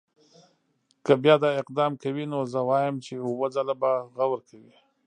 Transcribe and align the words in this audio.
که 1.05 1.13
بیا 1.23 1.35
دا 1.43 1.49
اقدام 1.61 1.93
کوي 2.03 2.25
نو 2.31 2.39
زه 2.53 2.59
وایم 2.69 2.95
چې 3.05 3.13
اووه 3.25 3.47
ځله 3.55 3.73
به 3.81 3.91
غور 4.15 4.39
کوي. 4.49 4.73